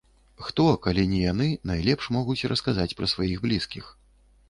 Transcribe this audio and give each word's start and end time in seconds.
Хто, 0.45 0.63
калі 0.85 1.03
не 1.11 1.19
яны, 1.33 1.47
найлепш 1.73 2.09
могуць 2.19 2.47
расказаць 2.55 2.91
пра 2.99 3.15
сваіх 3.15 3.37
блізкіх. 3.49 3.97